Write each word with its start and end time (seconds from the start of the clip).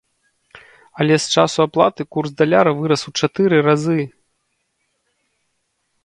Але 1.03 1.15
з 1.25 1.33
часу 1.33 1.57
аплаты 1.65 2.01
курс 2.15 2.31
даляра 2.39 2.71
вырас 2.79 3.01
у 3.11 3.13
чатыры 3.27 3.59
разы! 3.67 4.09